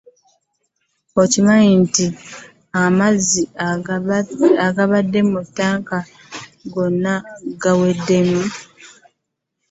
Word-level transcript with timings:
Okimanyi 1.21 1.73
nti 1.83 2.05
amazzi 2.83 3.41
agabadde 4.67 5.19
mu 5.31 5.39
ttanka 5.47 5.97
gonna 6.73 7.15
gaweddemu. 7.61 8.43